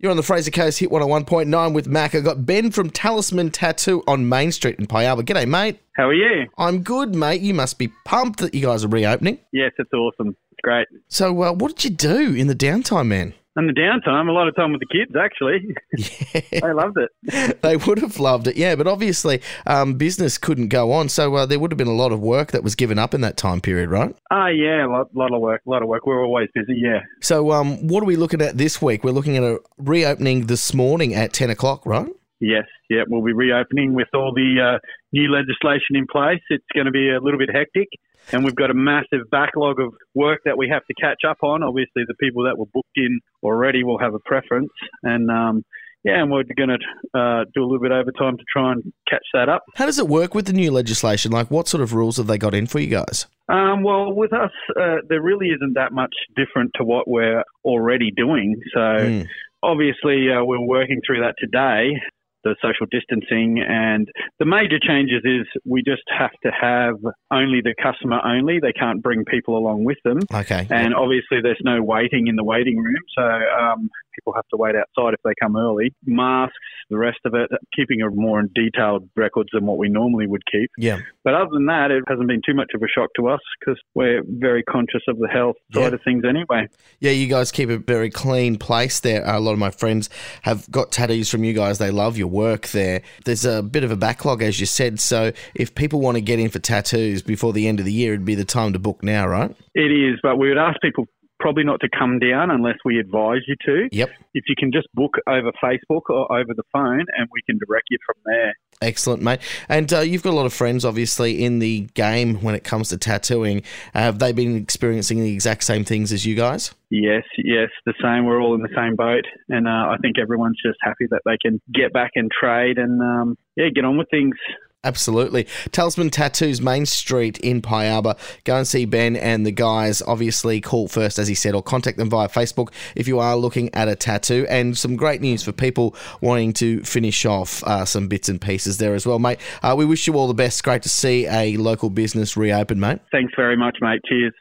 You're 0.00 0.12
on 0.12 0.16
the 0.16 0.22
Fraser 0.22 0.52
Coast 0.52 0.78
Hit 0.78 0.90
101.9 0.90 1.74
with 1.74 1.88
Mac. 1.88 2.14
I 2.14 2.20
got 2.20 2.46
Ben 2.46 2.70
from 2.70 2.88
Talisman 2.88 3.50
Tattoo 3.50 4.04
on 4.06 4.28
Main 4.28 4.52
Street 4.52 4.78
in 4.78 4.86
Pialba. 4.86 5.22
G'day, 5.22 5.44
mate. 5.44 5.80
How 5.96 6.06
are 6.06 6.14
you? 6.14 6.46
I'm 6.56 6.84
good, 6.84 7.16
mate. 7.16 7.40
You 7.40 7.52
must 7.52 7.78
be 7.78 7.88
pumped 8.04 8.38
that 8.38 8.54
you 8.54 8.62
guys 8.62 8.84
are 8.84 8.88
reopening. 8.88 9.40
Yes, 9.52 9.72
it's 9.76 9.92
awesome. 9.92 10.36
It's 10.52 10.60
great. 10.62 10.86
So, 11.08 11.42
uh, 11.42 11.52
what 11.52 11.74
did 11.74 11.84
you 11.84 11.90
do 11.90 12.32
in 12.32 12.46
the 12.46 12.54
downtime, 12.54 13.08
man? 13.08 13.34
And 13.58 13.68
the 13.68 13.72
downtime, 13.72 14.28
a 14.28 14.32
lot 14.32 14.46
of 14.46 14.54
time 14.54 14.70
with 14.70 14.80
the 14.80 14.86
kids, 14.86 15.16
actually. 15.20 15.74
Yeah, 16.52 16.60
they 16.60 16.72
loved 16.72 16.96
it. 16.96 17.60
they 17.62 17.76
would 17.76 17.98
have 17.98 18.20
loved 18.20 18.46
it, 18.46 18.56
yeah. 18.56 18.76
But 18.76 18.86
obviously, 18.86 19.42
um, 19.66 19.94
business 19.94 20.38
couldn't 20.38 20.68
go 20.68 20.92
on, 20.92 21.08
so 21.08 21.34
uh, 21.34 21.44
there 21.44 21.58
would 21.58 21.72
have 21.72 21.78
been 21.78 21.88
a 21.88 21.92
lot 21.92 22.12
of 22.12 22.20
work 22.20 22.52
that 22.52 22.62
was 22.62 22.76
given 22.76 23.00
up 23.00 23.14
in 23.14 23.20
that 23.22 23.36
time 23.36 23.60
period, 23.60 23.90
right? 23.90 24.14
Ah, 24.30 24.46
yeah, 24.46 24.86
a 24.86 24.88
lot, 24.88 25.12
lot 25.12 25.34
of 25.34 25.40
work, 25.40 25.62
a 25.66 25.70
lot 25.70 25.82
of 25.82 25.88
work. 25.88 26.06
We're 26.06 26.24
always 26.24 26.48
busy, 26.54 26.80
yeah. 26.80 27.00
So, 27.20 27.50
um, 27.50 27.88
what 27.88 28.00
are 28.04 28.06
we 28.06 28.14
looking 28.14 28.40
at 28.40 28.56
this 28.56 28.80
week? 28.80 29.02
We're 29.02 29.10
looking 29.10 29.36
at 29.36 29.42
a 29.42 29.58
reopening 29.76 30.46
this 30.46 30.72
morning 30.72 31.16
at 31.16 31.32
ten 31.32 31.50
o'clock, 31.50 31.84
right? 31.84 32.08
Yes, 32.38 32.66
yeah, 32.88 33.02
we'll 33.08 33.24
be 33.24 33.32
reopening 33.32 33.92
with 33.94 34.08
all 34.14 34.32
the 34.32 34.76
uh, 34.76 34.78
new 35.12 35.32
legislation 35.32 35.96
in 35.96 36.06
place. 36.06 36.40
It's 36.50 36.64
going 36.72 36.86
to 36.86 36.92
be 36.92 37.10
a 37.10 37.20
little 37.20 37.38
bit 37.38 37.50
hectic, 37.52 37.88
and 38.32 38.44
we've 38.44 38.54
got 38.54 38.70
a 38.70 38.74
massive 38.74 39.28
backlog 39.30 39.80
of 39.80 39.92
work 40.14 40.40
that 40.44 40.56
we 40.56 40.68
have 40.68 40.84
to 40.86 40.94
catch 41.00 41.22
up 41.28 41.38
on. 41.42 41.62
Obviously, 41.62 42.02
the 42.06 42.14
people 42.20 42.44
that 42.44 42.58
were 42.58 42.66
booked 42.72 42.96
in 42.96 43.20
already 43.42 43.84
will 43.84 43.98
have 43.98 44.14
a 44.14 44.18
preference, 44.20 44.70
and 45.02 45.30
um, 45.30 45.64
yeah, 46.04 46.22
and 46.22 46.30
we're 46.30 46.44
going 46.56 46.70
to 46.70 47.18
uh, 47.18 47.44
do 47.54 47.62
a 47.62 47.64
little 47.64 47.80
bit 47.80 47.92
overtime 47.92 48.36
to 48.36 48.44
try 48.52 48.72
and 48.72 48.92
catch 49.08 49.24
that 49.34 49.48
up. 49.48 49.64
How 49.74 49.86
does 49.86 49.98
it 49.98 50.08
work 50.08 50.34
with 50.34 50.46
the 50.46 50.52
new 50.52 50.70
legislation? 50.70 51.32
Like, 51.32 51.50
what 51.50 51.68
sort 51.68 51.82
of 51.82 51.92
rules 51.92 52.16
have 52.18 52.26
they 52.26 52.38
got 52.38 52.54
in 52.54 52.66
for 52.66 52.78
you 52.78 52.88
guys? 52.88 53.26
Um, 53.48 53.82
well, 53.82 54.12
with 54.12 54.32
us, 54.32 54.52
uh, 54.78 54.96
there 55.08 55.22
really 55.22 55.48
isn't 55.48 55.74
that 55.74 55.92
much 55.92 56.14
different 56.36 56.72
to 56.76 56.84
what 56.84 57.08
we're 57.08 57.42
already 57.64 58.10
doing. 58.10 58.56
So. 58.74 58.80
Mm. 58.80 59.26
Obviously, 59.60 60.28
uh, 60.30 60.44
we're 60.44 60.64
working 60.64 61.00
through 61.04 61.20
that 61.22 61.34
today, 61.36 62.00
the 62.44 62.56
social 62.62 62.86
distancing. 62.90 63.64
And 63.66 64.08
the 64.38 64.44
major 64.44 64.78
changes 64.78 65.22
is 65.24 65.46
we 65.64 65.82
just 65.82 66.02
have 66.16 66.32
to 66.44 66.50
have 66.50 66.94
only 67.30 67.60
the 67.60 67.74
customer 67.82 68.20
only. 68.24 68.60
They 68.60 68.72
can't 68.72 69.02
bring 69.02 69.24
people 69.24 69.56
along 69.56 69.84
with 69.84 69.98
them. 70.04 70.18
Okay. 70.32 70.66
And 70.70 70.94
obviously, 70.94 71.40
there's 71.42 71.60
no 71.62 71.82
waiting 71.82 72.28
in 72.28 72.36
the 72.36 72.44
waiting 72.44 72.78
room. 72.78 73.02
So 73.16 73.22
um, 73.22 73.90
people 74.18 74.32
have 74.34 74.48
to 74.48 74.56
wait 74.56 74.74
outside 74.74 75.14
if 75.14 75.20
they 75.24 75.32
come 75.40 75.56
early. 75.56 75.94
Masks, 76.04 76.54
the 76.90 76.98
rest 76.98 77.18
of 77.24 77.34
it, 77.34 77.50
keeping 77.74 78.02
a 78.02 78.10
more 78.10 78.42
detailed 78.54 79.08
records 79.16 79.50
than 79.52 79.66
what 79.66 79.78
we 79.78 79.88
normally 79.88 80.26
would 80.26 80.42
keep. 80.50 80.70
Yeah. 80.76 81.00
But 81.24 81.34
other 81.34 81.50
than 81.52 81.66
that, 81.66 81.90
it 81.90 82.04
hasn't 82.08 82.28
been 82.28 82.42
too 82.44 82.54
much 82.54 82.70
of 82.74 82.82
a 82.82 82.88
shock 82.88 83.10
to 83.16 83.28
us 83.28 83.40
because 83.60 83.80
we're 83.94 84.22
very 84.26 84.62
conscious 84.62 85.02
of 85.08 85.18
the 85.18 85.28
health 85.28 85.56
side 85.72 85.94
of 85.94 86.00
things 86.02 86.24
anyway. 86.28 86.68
Yeah, 87.00 87.12
you 87.12 87.26
guys 87.26 87.52
keep 87.52 87.68
a 87.68 87.78
very 87.78 88.10
clean 88.10 88.58
place 88.58 89.00
there. 89.00 89.24
A 89.24 89.40
lot 89.40 89.52
of 89.52 89.58
my 89.58 89.70
friends 89.70 90.08
have 90.42 90.68
got 90.70 90.92
tattoos 90.92 91.30
from 91.30 91.44
you 91.44 91.52
guys. 91.52 91.78
They 91.78 91.90
love 91.90 92.16
your 92.28 92.42
work 92.42 92.68
there. 92.68 93.02
There's 93.24 93.44
a 93.44 93.62
bit 93.62 93.84
of 93.84 93.90
a 93.90 93.96
backlog, 93.96 94.42
as 94.42 94.60
you 94.60 94.66
said. 94.66 95.00
So 95.00 95.32
if 95.54 95.74
people 95.74 96.00
want 96.00 96.16
to 96.16 96.20
get 96.20 96.38
in 96.38 96.50
for 96.50 96.58
tattoos 96.58 97.22
before 97.22 97.52
the 97.52 97.68
end 97.68 97.80
of 97.80 97.86
the 97.86 97.92
year, 97.92 98.12
it'd 98.14 98.24
be 98.24 98.34
the 98.34 98.44
time 98.44 98.72
to 98.74 98.78
book 98.78 99.02
now, 99.02 99.26
right? 99.26 99.54
It 99.74 99.90
is, 99.90 100.18
but 100.22 100.38
we 100.38 100.48
would 100.48 100.58
ask 100.58 100.80
people 100.80 101.06
probably 101.40 101.62
not 101.62 101.80
to 101.80 101.88
come 101.96 102.18
down 102.18 102.50
unless 102.50 102.76
we 102.84 102.98
advise 102.98 103.42
you 103.46 103.54
to. 103.64 103.88
Yep. 103.92 104.10
If 104.34 104.44
you 104.48 104.56
can 104.58 104.72
just 104.72 104.88
book 104.92 105.14
over 105.28 105.52
Facebook 105.62 106.10
or 106.10 106.30
over 106.32 106.52
the 106.54 106.64
phone, 106.72 107.04
and 107.16 107.28
we 107.32 107.42
can 107.46 107.58
direct 107.64 107.86
you 107.90 107.98
from 108.04 108.16
there. 108.26 108.54
Excellent, 108.80 109.22
mate. 109.22 109.40
And 109.68 109.92
uh, 109.92 110.00
you've 110.00 110.22
got 110.22 110.30
a 110.30 110.36
lot 110.36 110.46
of 110.46 110.52
friends, 110.52 110.84
obviously, 110.84 111.42
in 111.42 111.58
the 111.58 111.88
game 111.94 112.36
when 112.42 112.54
it 112.54 112.62
comes 112.62 112.90
to 112.90 112.96
tattooing. 112.96 113.62
have 113.92 114.20
they 114.20 114.32
been 114.32 114.56
experiencing 114.56 115.20
the 115.20 115.32
exact 115.32 115.64
same 115.64 115.84
things 115.84 116.12
as 116.12 116.24
you 116.24 116.36
guys? 116.36 116.72
Yes, 116.90 117.24
yes, 117.36 117.70
the 117.86 117.94
same. 118.00 118.24
We're 118.24 118.40
all 118.40 118.54
in 118.54 118.62
the 118.62 118.74
same 118.74 118.94
boat, 118.94 119.24
and 119.48 119.66
uh, 119.66 119.90
I 119.90 119.96
think 120.00 120.18
everyone's 120.18 120.58
just 120.64 120.78
happy 120.80 121.06
that 121.10 121.22
they 121.26 121.36
can 121.42 121.60
get 121.74 121.92
back 121.92 122.12
and 122.14 122.30
trade 122.30 122.78
and 122.78 123.00
um, 123.02 123.36
yeah, 123.56 123.68
get 123.74 123.84
on 123.84 123.98
with 123.98 124.08
things. 124.10 124.36
Absolutely. 124.84 125.46
Talisman 125.72 126.10
Tattoos, 126.10 126.60
Main 126.60 126.86
Street 126.86 127.38
in 127.38 127.60
Pialba. 127.60 128.16
Go 128.44 128.56
and 128.56 128.66
see 128.66 128.84
Ben 128.84 129.16
and 129.16 129.44
the 129.44 129.50
guys. 129.50 130.00
Obviously, 130.02 130.60
call 130.60 130.86
first, 130.86 131.18
as 131.18 131.26
he 131.26 131.34
said, 131.34 131.54
or 131.54 131.62
contact 131.62 131.98
them 131.98 132.08
via 132.08 132.28
Facebook 132.28 132.72
if 132.94 133.08
you 133.08 133.18
are 133.18 133.34
looking 133.36 133.74
at 133.74 133.88
a 133.88 133.96
tattoo. 133.96 134.46
And 134.48 134.78
some 134.78 134.94
great 134.94 135.20
news 135.20 135.42
for 135.42 135.50
people 135.50 135.96
wanting 136.20 136.52
to 136.54 136.80
finish 136.84 137.26
off 137.26 137.64
uh, 137.64 137.84
some 137.84 138.06
bits 138.06 138.28
and 138.28 138.40
pieces 138.40 138.78
there 138.78 138.94
as 138.94 139.04
well, 139.04 139.18
mate. 139.18 139.40
Uh, 139.62 139.74
we 139.76 139.84
wish 139.84 140.06
you 140.06 140.14
all 140.14 140.28
the 140.28 140.34
best. 140.34 140.62
Great 140.62 140.82
to 140.82 140.88
see 140.88 141.26
a 141.26 141.56
local 141.56 141.90
business 141.90 142.36
reopen, 142.36 142.78
mate. 142.78 143.00
Thanks 143.10 143.32
very 143.36 143.56
much, 143.56 143.78
mate. 143.80 144.00
Cheers. 144.08 144.32